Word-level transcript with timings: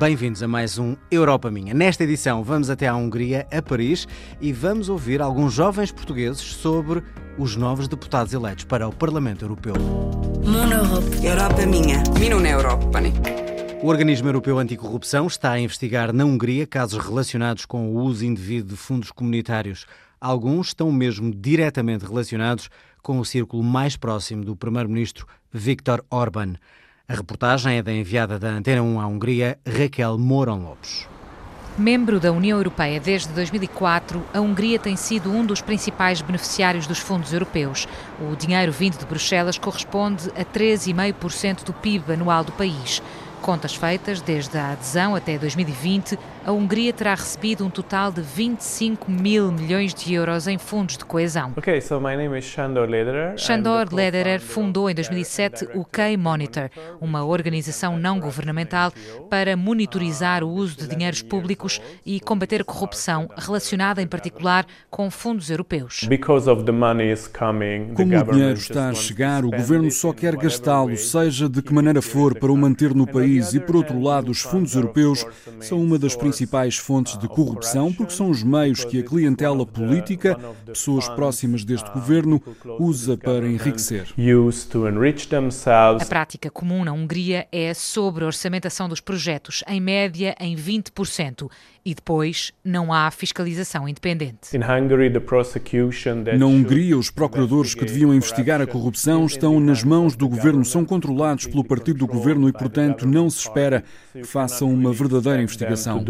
Bem-vindos 0.00 0.42
a 0.42 0.48
mais 0.48 0.78
um 0.78 0.96
Europa 1.10 1.50
Minha. 1.50 1.74
Nesta 1.74 2.04
edição 2.04 2.42
vamos 2.42 2.70
até 2.70 2.88
à 2.88 2.96
Hungria, 2.96 3.46
a 3.52 3.60
Paris, 3.60 4.08
e 4.40 4.50
vamos 4.50 4.88
ouvir 4.88 5.20
alguns 5.20 5.52
jovens 5.52 5.92
portugueses 5.92 6.40
sobre 6.40 7.02
os 7.36 7.54
novos 7.54 7.86
deputados 7.86 8.32
eleitos 8.32 8.64
para 8.64 8.88
o 8.88 8.94
Parlamento 8.94 9.44
Europeu. 9.44 9.74
Europa 11.22 11.66
Minha. 11.66 12.02
Minun 12.18 12.46
Eurooppani. 12.46 13.12
O 13.82 13.88
Organismo 13.88 14.26
Europeu 14.26 14.58
Anticorrupção 14.58 15.26
está 15.26 15.50
a 15.52 15.60
investigar 15.60 16.14
na 16.14 16.24
Hungria 16.24 16.66
casos 16.66 17.04
relacionados 17.04 17.66
com 17.66 17.90
o 17.90 18.00
uso 18.00 18.24
indevido 18.24 18.68
de 18.68 18.76
fundos 18.76 19.10
comunitários. 19.10 19.84
Alguns 20.18 20.68
estão 20.68 20.90
mesmo 20.90 21.30
diretamente 21.30 22.06
relacionados 22.06 22.70
com 23.02 23.18
o 23.18 23.24
círculo 23.24 23.62
mais 23.62 23.98
próximo 23.98 24.46
do 24.46 24.56
primeiro-ministro 24.56 25.26
Viktor 25.52 26.02
Orban. 26.08 26.54
A 27.10 27.14
reportagem 27.16 27.78
é 27.78 27.82
da 27.82 27.92
enviada 27.92 28.38
da 28.38 28.50
Antena 28.50 28.82
1 28.82 29.00
à 29.00 29.06
Hungria, 29.08 29.58
Raquel 29.66 30.16
Mourão 30.16 30.62
Lopes. 30.62 31.08
Membro 31.76 32.20
da 32.20 32.30
União 32.30 32.56
Europeia 32.56 33.00
desde 33.00 33.30
2004, 33.30 34.22
a 34.32 34.40
Hungria 34.40 34.78
tem 34.78 34.94
sido 34.94 35.28
um 35.28 35.44
dos 35.44 35.60
principais 35.60 36.22
beneficiários 36.22 36.86
dos 36.86 37.00
fundos 37.00 37.32
europeus. 37.32 37.88
O 38.20 38.36
dinheiro 38.36 38.70
vindo 38.70 38.96
de 38.96 39.04
Bruxelas 39.04 39.58
corresponde 39.58 40.30
a 40.36 40.44
13,5% 40.44 41.64
do 41.64 41.72
PIB 41.72 42.12
anual 42.12 42.44
do 42.44 42.52
país. 42.52 43.02
Contas 43.42 43.74
feitas 43.74 44.20
desde 44.20 44.56
a 44.56 44.70
adesão 44.70 45.16
até 45.16 45.36
2020, 45.36 46.16
a 46.44 46.52
Hungria 46.52 46.92
terá 46.92 47.14
recebido 47.14 47.64
um 47.64 47.70
total 47.70 48.10
de 48.10 48.20
25 48.20 49.10
mil 49.10 49.52
milhões 49.52 49.94
de 49.94 50.14
euros 50.14 50.46
em 50.46 50.58
fundos 50.58 50.96
de 50.96 51.04
coesão. 51.04 51.52
Okay, 51.56 51.80
so 51.80 52.00
my 52.00 52.16
name 52.16 52.38
is 52.38 52.44
Shandor 52.44 52.88
Lederer. 52.88 53.38
Shandor 53.38 53.88
Lederer 53.92 54.40
fundou 54.40 54.90
em 54.90 54.94
2007 54.94 55.68
o 55.74 55.84
K-Monitor, 55.84 56.70
uma 57.00 57.24
organização 57.24 57.98
não 57.98 58.18
governamental 58.18 58.92
para 59.28 59.56
monitorizar 59.56 60.42
o 60.42 60.48
uso 60.48 60.76
de 60.76 60.88
dinheiros 60.88 61.22
públicos 61.22 61.80
e 62.04 62.20
combater 62.20 62.62
a 62.62 62.64
corrupção 62.64 63.28
relacionada 63.36 64.02
em 64.02 64.06
particular 64.06 64.66
com 64.90 65.10
fundos 65.10 65.50
europeus. 65.50 66.08
Como 67.94 68.18
o 68.18 68.32
dinheiro 68.32 68.58
está 68.58 68.88
a 68.88 68.94
chegar, 68.94 69.44
o 69.44 69.50
governo 69.50 69.90
só 69.90 70.12
quer 70.12 70.36
gastá-lo, 70.36 70.96
seja 70.96 71.48
de 71.48 71.62
que 71.62 71.72
maneira 71.72 72.02
for, 72.02 72.38
para 72.38 72.50
o 72.50 72.56
manter 72.56 72.94
no 72.94 73.06
país 73.06 73.20
país 73.20 73.54
e, 73.54 73.60
por 73.60 73.76
outro 73.76 74.00
lado, 74.00 74.30
os 74.30 74.40
fundos 74.40 74.74
europeus 74.74 75.26
são 75.60 75.80
uma 75.80 75.98
das 75.98 76.16
principais 76.16 76.29
fontes 76.76 77.18
de 77.18 77.28
corrupção 77.28 77.92
porque 77.92 78.12
são 78.12 78.30
os 78.30 78.42
meios 78.42 78.84
que 78.84 79.00
a 79.00 79.02
clientela 79.02 79.66
política, 79.66 80.38
pessoas 80.66 81.08
próximas 81.08 81.64
deste 81.64 81.90
governo, 81.90 82.42
usa 82.78 83.16
para 83.16 83.46
enriquecer. 83.46 84.06
A 86.00 86.04
prática 86.06 86.50
comum 86.50 86.84
na 86.84 86.92
Hungria 86.92 87.46
é 87.52 87.70
a 87.70 87.74
sobre-orçamentação 87.74 88.88
dos 88.88 89.00
projetos, 89.00 89.62
em 89.68 89.80
média 89.80 90.34
em 90.40 90.56
20% 90.56 91.50
e 91.84 91.94
depois 91.94 92.52
não 92.64 92.92
há 92.92 93.10
fiscalização 93.10 93.88
independente. 93.88 94.56
Na 96.38 96.46
Hungria, 96.46 96.96
os 96.96 97.10
procuradores 97.10 97.74
que 97.74 97.84
deviam 97.84 98.14
investigar 98.14 98.60
a 98.60 98.66
corrupção 98.66 99.24
estão 99.24 99.58
nas 99.58 99.82
mãos 99.82 100.14
do 100.14 100.28
governo, 100.28 100.64
são 100.64 100.84
controlados 100.84 101.46
pelo 101.46 101.64
partido 101.64 102.00
do 102.00 102.06
governo 102.06 102.48
e, 102.48 102.52
portanto, 102.52 103.06
não 103.06 103.30
se 103.30 103.38
espera 103.38 103.82
que 104.12 104.24
façam 104.24 104.70
uma 104.72 104.92
verdadeira 104.92 105.42
investigação. 105.42 106.02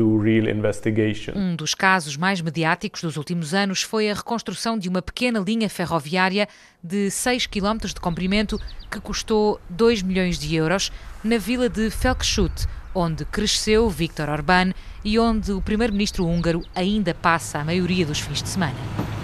Um 1.37 1.55
dos 1.55 1.75
casos 1.75 2.17
mais 2.17 2.41
mediáticos 2.41 3.03
dos 3.03 3.17
últimos 3.17 3.55
anos 3.55 3.83
foi 3.83 4.11
a 4.11 4.15
reconstrução 4.15 4.79
de 4.79 4.89
uma 4.89 5.03
pequena 5.03 5.39
linha 5.41 5.69
ferroviária 5.69 6.49
de 6.83 7.11
6 7.11 7.47
km 7.47 7.79
de 7.87 8.01
comprimento 8.01 8.59
que 8.91 9.01
custou 9.01 9.61
2 9.69 10.03
milhões 10.03 10.39
de 10.39 10.55
euros 10.55 10.91
na 11.23 11.39
vila 11.39 11.69
de 11.69 11.91
Felkshut, 11.91 12.67
onde 12.95 13.25
cresceu 13.25 13.89
Viktor 13.89 14.29
Orbán 14.29 14.73
e 15.05 15.19
onde 15.19 15.53
o 15.53 15.61
primeiro-ministro 15.63 16.27
húngaro 16.27 16.63
ainda 16.75 17.15
passa 17.15 17.59
a 17.59 17.65
maioria 17.65 18.07
dos 18.07 18.21
fins 18.21 18.43
de 18.43 18.49
semana. 18.49 19.20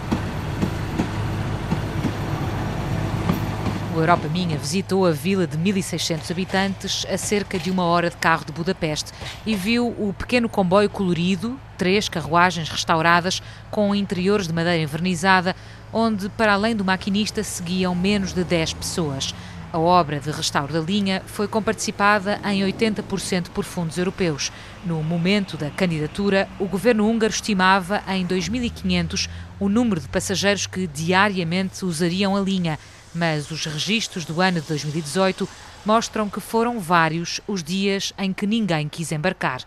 O 3.97 3.99
Europa 3.99 4.29
Minha 4.29 4.59
visitou 4.59 5.07
a 5.07 5.11
vila 5.11 5.47
de 5.47 5.57
1.600 5.57 6.31
habitantes 6.31 7.07
a 7.09 7.17
cerca 7.17 7.59
de 7.59 7.71
uma 7.71 7.83
hora 7.84 8.11
de 8.11 8.17
carro 8.19 8.45
de 8.45 8.53
Budapeste 8.53 9.11
e 9.47 9.55
viu 9.55 9.89
o 9.89 10.12
pequeno 10.12 10.51
comboio 10.51 10.91
colorido, 10.91 11.59
três 11.79 12.06
carruagens 12.06 12.69
restauradas 12.69 13.43
com 13.71 13.95
interiores 13.95 14.47
de 14.47 14.53
madeira 14.53 14.83
envernizada, 14.83 15.56
onde, 15.91 16.29
para 16.29 16.53
além 16.53 16.77
do 16.77 16.85
maquinista, 16.85 17.43
seguiam 17.43 17.95
menos 17.95 18.35
de 18.35 18.45
10 18.45 18.75
pessoas. 18.75 19.35
A 19.73 19.79
obra 19.79 20.21
de 20.21 20.31
restauro 20.31 20.75
da 20.75 20.81
linha 20.81 21.23
foi 21.25 21.49
comparticipada 21.49 22.39
em 22.45 22.61
80% 22.62 23.49
por 23.49 23.65
fundos 23.65 23.97
europeus. 23.97 24.53
No 24.85 25.03
momento 25.03 25.56
da 25.56 25.71
candidatura, 25.71 26.47
o 26.59 26.67
governo 26.67 27.09
húngaro 27.09 27.33
estimava 27.33 28.03
em 28.09 28.27
2.500 28.27 29.29
o 29.59 29.71
número 29.71 30.03
de 30.03 30.09
passageiros 30.09 30.67
que 30.67 30.87
diariamente 30.87 31.85
usariam 31.85 32.37
a 32.37 32.41
linha, 32.41 32.79
mas 33.16 33.50
os 33.50 33.65
registros 33.65 34.25
do 34.25 34.41
ano 34.41 34.60
de 34.60 34.69
2018 34.69 35.49
mostram 35.84 36.28
que 36.28 36.41
foram 36.41 36.78
vários 36.78 37.41
os 37.49 37.65
dias 37.65 38.12
em 38.19 38.32
que 38.32 38.47
ninguém 38.47 38.88
quis 38.88 39.10
embarcar. 39.10 39.62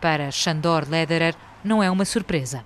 Para 0.00 0.30
Shandor 0.30 0.88
Lederer, 0.88 1.34
não 1.64 1.82
é 1.82 1.90
uma 1.90 2.04
surpresa. 2.04 2.62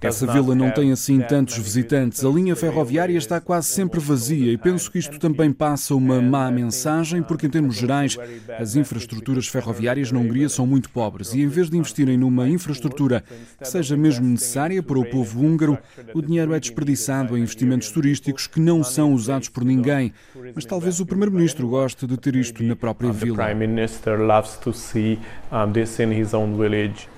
Essa 0.00 0.26
vila 0.26 0.54
não 0.54 0.70
tem 0.70 0.92
assim 0.92 1.20
tantos 1.20 1.56
visitantes. 1.56 2.24
A 2.24 2.28
linha 2.28 2.54
ferroviária 2.54 3.16
está 3.16 3.40
quase 3.40 3.68
sempre 3.68 3.98
vazia 3.98 4.52
e 4.52 4.58
penso 4.58 4.90
que 4.90 4.98
isto 4.98 5.18
também 5.18 5.52
passa 5.52 5.94
uma 5.94 6.20
má 6.20 6.50
mensagem, 6.50 7.22
porque, 7.22 7.46
em 7.46 7.50
termos 7.50 7.76
gerais, 7.76 8.16
as 8.58 8.76
infraestruturas 8.76 9.48
ferroviárias 9.48 10.12
na 10.12 10.18
Hungria 10.18 10.48
são 10.48 10.66
muito 10.66 10.90
pobres 10.90 11.32
e, 11.32 11.40
em 11.40 11.48
vez 11.48 11.70
de 11.70 11.76
investirem 11.78 12.18
numa 12.18 12.48
infraestrutura 12.48 13.24
que 13.58 13.66
seja 13.66 13.96
mesmo 13.96 14.26
necessária 14.26 14.82
para 14.82 14.98
o 14.98 15.04
povo 15.04 15.40
húngaro, 15.40 15.78
o 16.12 16.20
dinheiro 16.20 16.52
é 16.54 16.60
desperdiçado 16.60 17.36
em 17.38 17.42
investimentos 17.42 17.90
turísticos 17.90 18.46
que 18.46 18.60
não 18.60 18.84
são 18.84 19.12
usados 19.12 19.48
por 19.48 19.64
ninguém. 19.64 20.12
Mas 20.54 20.64
talvez 20.64 21.00
o 21.00 21.06
Primeiro-Ministro 21.06 21.66
goste 21.68 22.06
de 22.06 22.16
ter 22.16 22.36
isto 22.36 22.62
na 22.62 22.76
própria 22.76 23.10
vila. 23.12 23.36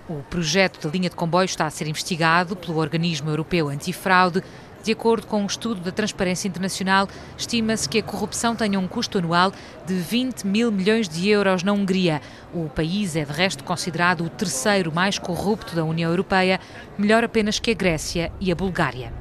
O 0.09 0.22
projeto 0.31 0.87
da 0.87 0.93
linha 0.93 1.11
de 1.11 1.17
comboio 1.17 1.47
está 1.47 1.67
a 1.67 1.71
ser 1.71 1.89
investigado 1.89 2.55
pelo 2.55 2.78
Organismo 2.78 3.28
Europeu 3.28 3.69
Antifraude. 3.69 4.43
De 4.84 4.93
acordo 4.93 5.27
com 5.27 5.43
um 5.43 5.47
estudo 5.47 5.81
da 5.81 5.91
Transparência 5.91 6.47
Internacional, 6.47 7.09
estima-se 7.37 7.89
que 7.89 7.99
a 7.99 8.03
corrupção 8.05 8.55
tenha 8.55 8.78
um 8.78 8.87
custo 8.87 9.19
anual 9.19 9.53
de 9.84 9.95
20 9.95 10.47
mil 10.47 10.71
milhões 10.71 11.09
de 11.09 11.28
euros 11.28 11.65
na 11.65 11.72
Hungria. 11.72 12.22
O 12.55 12.69
país 12.69 13.16
é, 13.16 13.25
de 13.25 13.33
resto, 13.33 13.65
considerado 13.65 14.25
o 14.25 14.28
terceiro 14.28 14.93
mais 14.93 15.19
corrupto 15.19 15.75
da 15.75 15.83
União 15.83 16.09
Europeia, 16.09 16.61
melhor 16.97 17.25
apenas 17.25 17.59
que 17.59 17.72
a 17.72 17.75
Grécia 17.75 18.31
e 18.41 18.53
a 18.53 18.55
Bulgária. 18.55 19.12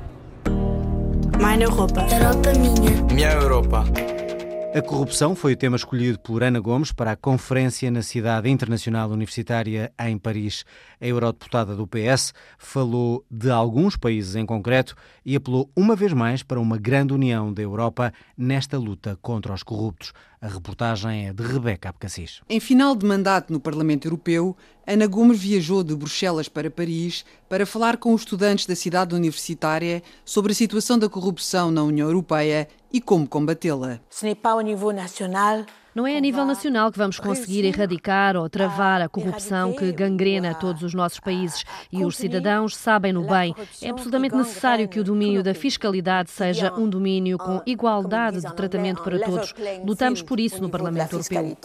Minha 1.36 1.66
Europa. 1.66 2.06
Europa 2.12 2.54
minha. 2.60 3.04
Minha 3.12 3.32
Europa. 3.32 4.15
A 4.76 4.82
corrupção 4.82 5.38
foi 5.38 5.54
o 5.54 5.56
tema 5.56 5.78
escolhido 5.78 6.20
por 6.20 6.44
Ana 6.44 6.60
Gomes 6.60 6.92
para 6.92 7.14
a 7.14 7.16
conferência 7.16 7.90
na 7.90 8.02
Cidade 8.02 8.50
Internacional 8.50 9.10
Universitária 9.10 9.90
em 9.98 10.18
Paris. 10.18 10.66
A 11.00 11.08
eurodeputada 11.08 11.74
do 11.78 11.88
PS 11.88 12.34
falou 12.58 13.26
de 13.32 13.50
alguns 13.50 13.96
países 13.96 14.36
em 14.36 14.46
concreto 14.46 14.94
e 15.26 15.34
apelou 15.34 15.72
uma 15.78 15.96
vez 15.96 16.12
mais 16.12 16.44
para 16.44 16.60
uma 16.60 16.78
grande 16.78 17.14
união 17.14 17.54
da 17.54 17.62
Europa 17.62 18.12
nesta 18.38 18.78
luta 18.78 19.18
contra 19.22 19.54
os 19.54 19.64
corruptos. 19.64 20.12
A 20.42 20.48
reportagem 20.48 21.30
é 21.30 21.34
de 21.34 21.42
Rebeca 21.42 21.88
Abcacis. 21.88 22.42
Em 22.50 22.60
final 22.60 22.98
de 22.98 23.06
mandato 23.06 23.54
no 23.54 23.62
Parlamento 23.62 24.06
Europeu, 24.06 24.58
Ana 24.86 25.08
Gomes 25.08 25.40
viajou 25.40 25.84
de 25.84 25.96
Bruxelas 25.96 26.50
para 26.50 26.70
Paris 26.70 27.24
para 27.50 27.66
falar 27.66 27.98
com 27.98 28.14
os 28.14 28.22
estudantes 28.22 28.66
da 28.66 28.76
cidade 28.76 29.16
universitária 29.16 30.04
sobre 30.26 30.52
a 30.52 30.56
situação 30.56 31.00
da 31.00 31.10
corrupção 31.10 31.72
na 31.72 31.82
União 31.82 32.08
Europeia 32.08 32.68
e 32.96 33.02
como 33.02 33.28
combatê-la. 33.28 34.00
Não 35.94 36.08
é 36.08 36.16
a 36.16 36.20
nível 36.22 36.46
nacional 36.46 36.90
que 36.90 36.98
vamos 36.98 37.20
conseguir 37.20 37.66
erradicar 37.66 38.38
ou 38.38 38.50
travar 38.50 39.02
a 39.02 39.10
corrupção 39.10 39.74
que 39.74 39.92
gangrena 39.92 40.56
todos 40.56 40.82
os 40.82 40.94
nossos 40.94 41.20
países 41.20 41.66
e 41.92 42.06
os 42.06 42.16
cidadãos 42.16 42.74
sabem-no 42.74 43.28
bem. 43.28 43.54
É 43.82 43.90
absolutamente 43.90 44.34
necessário 44.34 44.88
que 44.88 44.98
o 44.98 45.04
domínio 45.04 45.44
da 45.44 45.54
fiscalidade 45.54 46.30
seja 46.30 46.74
um 46.74 46.88
domínio 46.88 47.38
com 47.38 47.62
igualdade 47.66 48.40
de 48.40 48.56
tratamento 48.56 49.04
para 49.04 49.20
todos. 49.20 49.54
Lutamos 49.86 50.22
por 50.22 50.40
isso 50.40 50.62
no 50.62 50.70
Parlamento 50.70 51.18
Europeu. 51.18 51.58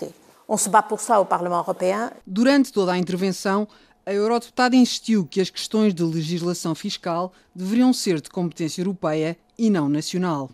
Durante 2.27 2.73
toda 2.73 2.91
a 2.91 2.99
intervenção, 2.99 3.69
a 4.05 4.12
eurodeputada 4.12 4.75
insistiu 4.76 5.26
que 5.26 5.41
as 5.41 5.50
questões 5.50 5.94
de 5.94 6.02
legislação 6.02 6.75
fiscal 6.75 7.32
deveriam 7.55 7.93
ser 7.93 8.20
de 8.20 8.31
competência 8.31 8.81
europeia 8.81 9.37
e 9.61 9.69
não 9.69 9.91
nacional. 9.91 10.49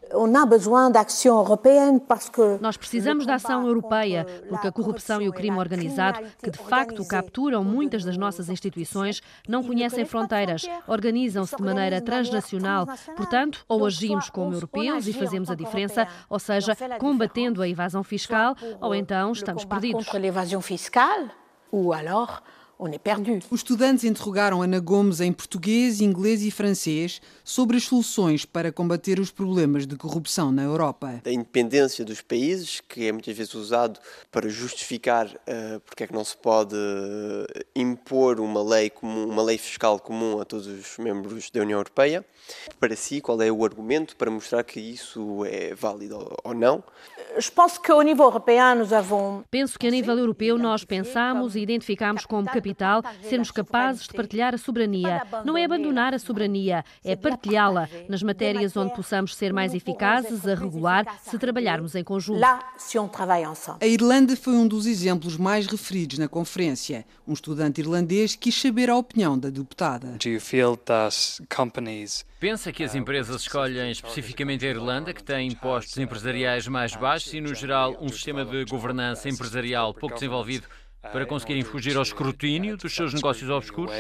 Nós 2.60 2.76
precisamos 2.76 3.25
da 3.25 3.37
ação 3.37 3.64
europeia, 3.64 4.26
porque 4.48 4.66
a 4.66 4.72
corrupção 4.72 5.22
e 5.22 5.28
o 5.28 5.32
crime 5.32 5.56
organizado, 5.56 6.26
que 6.43 6.50
de 6.50 6.58
facto 6.58 7.06
capturam 7.06 7.62
muitas 7.62 8.04
das 8.04 8.16
nossas 8.16 8.48
instituições, 8.48 9.22
não 9.49 9.62
conhecem 9.62 10.04
fronteiras, 10.04 10.69
organizam-se 10.88 11.54
de 11.54 11.62
maneira 11.62 12.00
transnacional. 12.00 12.84
Portanto, 13.16 13.64
ou 13.69 13.87
agimos 13.87 14.28
como 14.28 14.52
europeus 14.52 15.06
e 15.06 15.12
fazemos 15.12 15.50
a 15.50 15.54
diferença, 15.54 16.08
ou 16.28 16.40
seja, 16.40 16.76
combatendo 16.99 17.62
a 17.62 17.69
evasão 17.69 18.02
fiscal, 18.02 18.56
ou 18.81 18.92
então 18.92 19.31
estamos 19.31 19.64
perdidos. 19.64 20.08
Ou 21.70 21.92
alors 21.92 22.42
on 22.78 22.88
est 22.88 22.99
perdu. 22.99 23.38
Os 23.50 23.61
estudantes 23.61 24.05
interrogaram 24.05 24.62
Ana 24.62 24.78
Gomes 24.78 25.20
em 25.20 25.32
português, 25.32 26.00
inglês 26.00 26.43
e 26.43 26.50
francês 26.50 27.20
sobre 27.44 27.76
as 27.76 27.84
soluções 27.84 28.44
para 28.44 28.70
combater 28.70 29.19
os 29.19 29.31
problemas 29.31 29.87
de 29.87 29.96
corrupção 29.96 30.52
na 30.52 30.62
Europa. 30.62 31.20
A 31.25 31.31
independência 31.31 32.05
dos 32.05 32.20
países, 32.20 32.81
que 32.81 33.06
é 33.06 33.12
muitas 33.12 33.37
vezes 33.37 33.55
usado 33.55 33.99
para 34.31 34.49
justificar 34.49 35.26
uh, 35.26 35.81
porque 35.84 36.05
é 36.05 36.06
que 36.06 36.12
não 36.12 36.25
se 36.25 36.37
pode 36.37 36.75
uh, 36.75 37.64
impor 37.75 38.40
uma 38.40 38.62
lei 38.62 38.90
comum, 38.90 39.26
uma 39.28 39.43
lei 39.43 39.58
fiscal 39.58 39.99
comum 39.99 40.40
a 40.40 40.44
todos 40.44 40.67
os 40.67 40.99
membros 40.99 41.50
da 41.50 41.61
União 41.61 41.78
Europeia. 41.78 42.25
Para 42.78 42.94
si, 42.94 43.20
qual 43.20 43.40
é 43.43 43.50
o 43.50 43.64
argumento 43.64 44.17
para 44.17 44.31
mostrar 44.31 44.62
que 44.62 44.78
isso 44.78 45.44
é 45.44 45.75
válido 45.75 46.37
ou 46.44 46.55
não? 46.55 46.82
Penso 49.50 49.79
que 49.79 49.87
a 49.87 49.91
nível 49.91 50.19
europeu 50.19 50.59
nós 50.59 50.85
pensamos 50.85 51.55
e 51.55 51.61
identificamos 51.61 52.25
como 52.25 52.47
capital 52.47 53.03
sermos 53.23 53.50
capazes 53.50 54.06
de 54.06 54.15
partilhar 54.15 54.55
a 54.55 54.59
soberania. 54.59 55.23
Não 55.44 55.56
é 55.56 55.65
abandonar 55.65 56.15
a 56.15 56.19
soberania, 56.19 56.85
é 57.05 57.15
partilhá-la 57.15 57.88
nas 58.09 58.23
matérias 58.23 58.77
onde 58.77 58.94
possamos 58.94 59.35
ser 59.35 59.53
mais 59.53 59.75
eficazes 59.75 60.47
a 60.47 60.55
regular 60.55 61.05
se 61.23 61.38
trabalharmos 61.38 61.94
em 61.94 62.05
conjunto. 62.05 62.41
A 63.81 63.87
Irlanda 63.87 64.37
foi 64.37 64.55
um 64.55 64.67
dos 64.67 64.87
exemplos 64.87 65.37
mais 65.37 65.67
referidos 65.67 66.19
na 66.19 66.29
conferência. 66.29 67.05
Um 67.27 67.33
estudante 67.33 67.81
irlandês 67.81 68.35
quis 68.35 68.61
saber 68.61 68.88
a 68.88 68.97
opinião 68.97 69.38
da 69.38 69.50
deputada. 69.50 70.17
Pensa 72.38 72.71
que 72.71 72.85
as 72.85 72.94
empresas 72.94 73.41
escolhem 73.41 73.91
especificamente 73.91 74.67
a 74.67 74.69
Irlanda, 74.69 75.15
que 75.15 75.23
tem 75.23 75.49
impostos 75.49 75.97
empresariais 75.97 76.69
mais 76.69 76.94
baixos 76.94 77.25
e, 77.32 77.40
no 77.40 77.55
geral, 77.55 77.96
um 78.00 78.08
sistema 78.08 78.44
de 78.44 78.64
governança 78.64 79.28
empresarial 79.28 79.94
pouco 79.94 80.14
desenvolvido 80.14 80.67
para 81.00 81.26
conseguirem 81.26 81.62
fugir 81.62 81.96
ao 81.96 82.02
escrutínio 82.02 82.76
dos 82.76 82.94
seus 82.94 83.14
negócios 83.14 83.49
obscuros? 83.49 83.94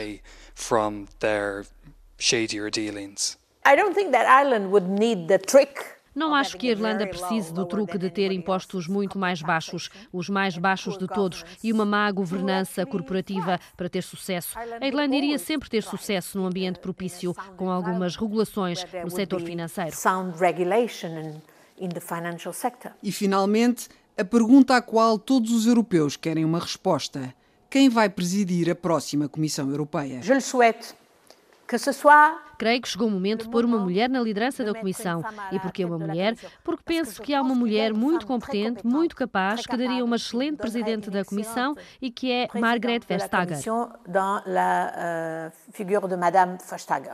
I 3.66 3.76
don't 3.76 3.94
think 3.94 4.12
that 4.12 4.26
Ireland 4.26 4.68
would 4.68 4.88
need 4.88 5.26
the 5.26 5.38
trick 5.38 5.96
não 6.16 6.34
acho 6.34 6.56
que 6.56 6.68
a 6.68 6.70
Irlanda 6.70 7.06
precise 7.06 7.52
do 7.52 7.66
truque 7.66 7.98
de 7.98 8.08
ter 8.08 8.32
impostos 8.32 8.88
muito 8.88 9.18
mais 9.18 9.42
baixos, 9.42 9.90
os 10.10 10.30
mais 10.30 10.56
baixos 10.56 10.96
de 10.96 11.06
todos, 11.06 11.44
e 11.62 11.70
uma 11.70 11.84
má 11.84 12.10
governança 12.10 12.86
corporativa 12.86 13.60
para 13.76 13.90
ter 13.90 14.02
sucesso. 14.02 14.58
A 14.80 14.86
Irlanda 14.86 15.14
iria 15.14 15.38
sempre 15.38 15.68
ter 15.68 15.82
sucesso 15.82 16.38
num 16.38 16.46
ambiente 16.46 16.78
propício, 16.78 17.34
com 17.58 17.70
algumas 17.70 18.16
regulações 18.16 18.82
no 19.04 19.10
setor 19.10 19.42
financeiro. 19.42 19.94
E 23.02 23.12
finalmente, 23.12 23.88
a 24.16 24.24
pergunta 24.24 24.76
à 24.76 24.80
qual 24.82 25.18
todos 25.18 25.52
os 25.52 25.66
europeus 25.66 26.16
querem 26.16 26.44
uma 26.44 26.58
resposta: 26.58 27.34
quem 27.68 27.88
vai 27.88 28.08
presidir 28.08 28.70
a 28.70 28.74
próxima 28.74 29.28
Comissão 29.28 29.70
Europeia? 29.70 30.22
Je 30.22 30.32
le 30.32 30.40
souhaite. 30.40 30.94
Que 31.68 31.78
ce 31.78 31.92
soit 31.92 32.45
Creio 32.58 32.80
que 32.80 32.88
chegou 32.88 33.08
o 33.08 33.10
momento 33.10 33.44
de 33.44 33.50
pôr 33.50 33.64
uma 33.64 33.78
mulher 33.78 34.08
na 34.08 34.20
liderança 34.20 34.64
da 34.64 34.74
Comissão. 34.74 35.22
E 35.52 35.58
porquê 35.58 35.84
uma 35.84 35.98
mulher? 35.98 36.36
Porque 36.64 36.82
penso 36.84 37.22
que 37.22 37.34
há 37.34 37.42
uma 37.42 37.54
mulher 37.54 37.92
muito 37.92 38.26
competente, 38.26 38.86
muito 38.86 39.14
capaz, 39.14 39.66
que 39.66 39.76
daria 39.76 40.04
uma 40.04 40.16
excelente 40.16 40.56
presidente 40.56 41.10
da 41.10 41.24
Comissão 41.24 41.76
e 42.00 42.10
que 42.10 42.30
é 42.30 42.48
Margaret 42.54 43.00
Vestager. 43.06 43.58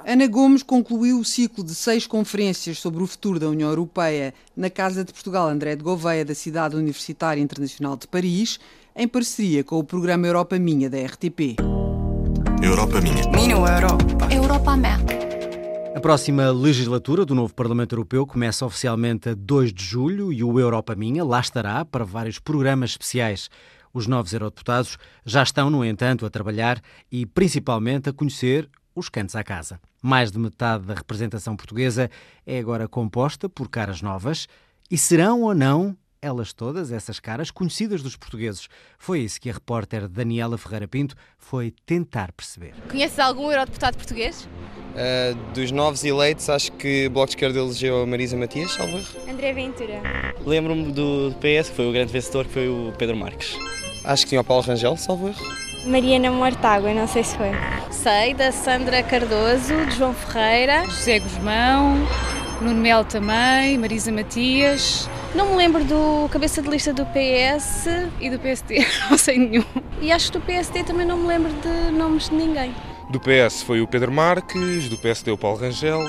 Ana 0.07 0.27
Gomes 0.27 0.63
concluiu 0.63 1.19
o 1.19 1.25
ciclo 1.25 1.65
de 1.65 1.75
seis 1.75 2.07
conferências 2.07 2.79
sobre 2.79 3.03
o 3.03 3.07
futuro 3.07 3.39
da 3.39 3.49
União 3.49 3.69
Europeia 3.69 4.35
na 4.57 4.71
Casa 4.71 5.05
de 5.05 5.13
Portugal 5.13 5.49
André 5.49 5.77
de 5.77 5.83
Gouveia 5.83 6.25
da 6.25 6.35
Cidade 6.35 6.77
Universitária 6.77 7.41
Internacional 7.41 7.97
de 7.97 8.07
Paris, 8.07 8.59
em 8.95 9.09
parceria 9.09 9.65
com 9.65 9.79
o 9.79 9.85
programa 9.85 10.27
Europa 10.27 10.59
Minha 10.59 10.89
da 10.89 10.99
RTP. 10.99 11.57
Europa 12.63 13.01
Minha. 13.01 13.29
Minha 13.31 13.57
Europa. 13.57 14.33
Europa 14.33 14.77
Minha. 14.77 15.22
A 15.95 16.01
próxima 16.01 16.51
legislatura 16.51 17.25
do 17.25 17.35
novo 17.35 17.55
Parlamento 17.55 17.93
Europeu 17.93 18.27
começa 18.27 18.65
oficialmente 18.65 19.29
a 19.29 19.35
2 19.35 19.75
de 19.75 19.85
julho 19.85 20.33
e 20.33 20.43
o 20.43 20.59
Europa 20.59 20.95
Minha 20.95 21.23
lá 21.23 21.39
estará 21.39 21.85
para 21.85 22.03
vários 22.03 22.39
programas 22.39 22.91
especiais. 22.91 23.51
Os 23.93 24.07
novos 24.07 24.33
eurodeputados 24.33 24.97
já 25.25 25.43
estão, 25.43 25.69
no 25.69 25.85
entanto, 25.85 26.25
a 26.25 26.31
trabalhar 26.31 26.81
e 27.11 27.27
principalmente 27.27 28.09
a 28.09 28.13
conhecer 28.13 28.71
os 28.95 29.11
cantos 29.11 29.37
à 29.37 29.45
casa. 29.45 29.79
Mais 30.03 30.33
de 30.33 30.39
metade 30.39 30.87
da 30.87 30.95
representação 30.95 31.55
portuguesa 31.55 32.11
é 32.47 32.59
agora 32.59 32.89
composta 32.89 33.49
por 33.49 33.69
caras 33.69 34.01
novas 34.01 34.49
e 34.91 34.97
serão 34.97 35.43
ou 35.43 35.55
não 35.55 35.97
elas 36.23 36.53
todas, 36.53 36.93
essas 36.93 37.19
caras 37.19 37.51
conhecidas 37.51 38.01
dos 38.01 38.17
portugueses. 38.17 38.69
Foi 38.97 39.21
isso 39.21 39.41
que 39.41 39.51
a 39.51 39.53
repórter 39.53 40.09
Daniela 40.09 40.57
Ferreira 40.57 40.87
Pinto 40.87 41.17
foi 41.37 41.75
tentar 41.85 42.33
perceber. 42.33 42.75
Conheces 42.89 43.19
algum 43.19 43.51
eurodeputado 43.51 43.97
português? 43.97 44.49
Uh, 44.93 45.35
dos 45.55 45.71
novos 45.71 46.05
eleitos, 46.05 46.51
acho 46.51 46.71
que 46.73 47.07
o 47.07 47.11
Bloco 47.11 47.29
de 47.29 47.33
Esquerda 47.33 47.59
elegeu 47.59 48.03
a 48.03 48.07
Marisa 48.07 48.37
Matias, 48.37 48.73
salvo 48.73 48.99
André 49.29 49.53
Ventura. 49.53 50.03
Lembro-me 50.45 50.93
do 50.93 51.35
PS, 51.41 51.71
que 51.71 51.77
foi 51.77 51.89
o 51.89 51.93
grande 51.93 52.13
vencedor, 52.13 52.45
que 52.45 52.53
foi 52.53 52.69
o 52.69 52.93
Pedro 52.99 53.17
Marques. 53.17 53.59
Acho 54.05 54.25
que 54.25 54.31
tinha 54.31 54.41
o 54.41 54.45
Paulo 54.45 54.63
Rangel, 54.63 54.97
salvo 54.97 55.33
Mariana 55.85 56.31
Mortágua, 56.31 56.93
não 56.93 57.09
sei 57.09 57.25
se 57.25 57.37
foi. 57.37 57.51
Sei, 57.91 58.35
da 58.35 58.53
Sandra 58.53 59.03
Cardoso, 59.03 59.75
de 59.87 59.97
João 59.97 60.15
Ferreira. 60.15 60.85
José 60.85 61.19
Guzmão, 61.19 61.97
Nuno 62.61 62.81
Melo 62.81 63.05
também, 63.05 63.79
Marisa 63.79 64.13
Matias. 64.13 65.09
Não 65.35 65.51
me 65.51 65.57
lembro 65.57 65.83
do 65.85 66.29
cabeça 66.31 66.61
de 66.61 66.69
lista 66.69 66.93
do 66.93 67.05
PS 67.07 67.87
e 68.21 68.29
do 68.29 68.39
PSD, 68.39 68.87
não 69.11 69.17
sei 69.17 69.39
nenhum. 69.39 69.65
E 70.01 70.13
acho 70.13 70.31
que 70.31 70.39
do 70.39 70.45
PSD 70.45 70.85
também 70.85 71.07
não 71.07 71.17
me 71.17 71.27
lembro 71.27 71.51
de 71.53 71.91
nomes 71.91 72.29
de 72.29 72.35
ninguém. 72.37 72.73
Do 73.13 73.21
PS 73.21 73.63
foi 73.63 73.83
o 73.83 73.87
Pedro 73.87 74.11
Marques, 74.11 74.89
do 74.89 74.97
PSD 74.97 75.31
o 75.31 75.37
Paulo 75.37 75.59
Rangel, 75.59 76.01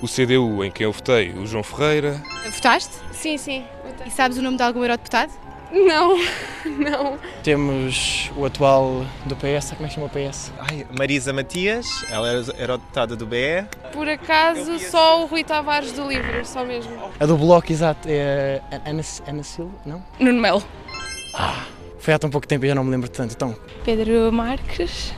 o 0.00 0.06
CDU 0.06 0.62
em 0.62 0.70
quem 0.70 0.84
eu 0.84 0.92
votei 0.92 1.30
o 1.30 1.44
João 1.44 1.64
Ferreira. 1.64 2.22
Votaste? 2.48 2.94
Sim, 3.10 3.36
sim. 3.36 3.64
Votei. 3.84 4.06
E 4.06 4.10
sabes 4.12 4.38
o 4.38 4.42
nome 4.42 4.58
de 4.58 4.62
algum 4.62 4.78
eurodeputado? 4.78 5.32
Não, 5.72 6.16
não. 6.78 7.18
Temos 7.42 8.30
o 8.36 8.44
atual 8.44 9.04
do 9.26 9.34
PS, 9.34 9.72
como 9.72 9.86
é 9.86 9.88
que 9.88 9.94
chama 9.96 10.06
o 10.06 10.10
PS? 10.10 10.52
Ai, 10.56 10.86
Marisa 10.96 11.32
Matias, 11.32 11.84
ela 12.08 12.28
era 12.56 12.78
deputada 12.78 13.16
do 13.16 13.26
BE. 13.26 13.66
Por 13.92 14.08
acaso, 14.08 14.78
só 14.78 15.20
o 15.24 15.26
Rui 15.26 15.42
Tavares 15.42 15.90
do 15.90 16.06
Livre, 16.06 16.44
só 16.44 16.64
mesmo. 16.64 16.92
A 17.18 17.26
do 17.26 17.36
Bloco, 17.36 17.72
exato, 17.72 18.06
é 18.08 18.62
Ana, 18.86 19.02
Ana 19.26 19.42
Silva, 19.42 19.72
não? 19.84 20.00
Nuno 20.20 20.40
Melo. 20.40 20.62
Ah, 21.34 21.64
foi 21.98 22.14
há 22.14 22.20
tão 22.20 22.30
pouco 22.30 22.46
tempo 22.46 22.64
e 22.64 22.68
já 22.68 22.74
não 22.76 22.84
me 22.84 22.90
lembro 22.92 23.08
tanto, 23.08 23.34
então. 23.34 23.56
Pedro 23.84 24.30
Marques. 24.30 25.12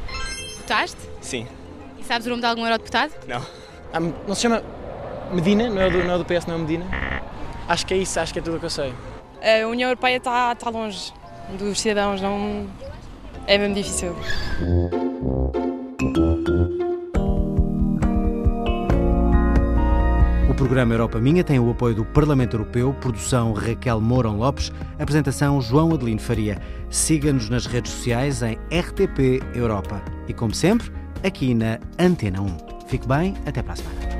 Votaste? 0.64 1.00
Sim. 1.20 1.46
E 1.98 2.04
sabes 2.04 2.26
o 2.26 2.30
nome 2.30 2.42
de 2.42 2.46
algum 2.46 2.62
eurodeputado? 2.62 3.12
Não. 3.28 3.40
Ah, 3.92 4.00
não 4.00 4.34
se 4.34 4.42
chama 4.42 4.62
Medina? 5.30 5.68
Não 5.70 5.80
é, 5.80 5.90
do, 5.90 6.04
não 6.04 6.14
é 6.14 6.18
do 6.18 6.24
PS, 6.24 6.46
não 6.46 6.56
é 6.56 6.58
Medina? 6.58 6.86
Acho 7.68 7.86
que 7.86 7.94
é 7.94 7.96
isso, 7.96 8.18
acho 8.18 8.32
que 8.32 8.38
é 8.38 8.42
tudo 8.42 8.56
o 8.56 8.60
que 8.60 8.66
eu 8.66 8.70
sei 8.70 8.92
a 9.44 9.66
União 9.66 9.90
Europeia 9.90 10.16
está, 10.16 10.54
tá 10.54 10.70
longe 10.70 11.12
dos 11.58 11.78
cidadãos, 11.78 12.20
não 12.20 12.66
é 13.46 13.58
mesmo 13.58 13.74
difícil. 13.74 14.16
Programa 20.64 20.94
Europa 20.94 21.20
Minha 21.20 21.44
tem 21.44 21.60
o 21.60 21.70
apoio 21.70 21.94
do 21.94 22.06
Parlamento 22.06 22.54
Europeu, 22.54 22.94
produção 22.94 23.52
Raquel 23.52 24.00
Mourão 24.00 24.38
Lopes, 24.38 24.72
apresentação 24.98 25.60
João 25.60 25.92
Adelino 25.92 26.18
Faria. 26.18 26.58
Siga-nos 26.88 27.50
nas 27.50 27.66
redes 27.66 27.92
sociais 27.92 28.40
em 28.42 28.54
RTP 28.74 29.42
Europa 29.54 30.02
e, 30.26 30.32
como 30.32 30.54
sempre, 30.54 30.90
aqui 31.22 31.54
na 31.54 31.78
Antena 31.98 32.40
1. 32.40 32.88
Fique 32.88 33.06
bem, 33.06 33.34
até 33.44 33.62
para 33.62 33.74
a 33.74 33.76
semana. 33.76 34.13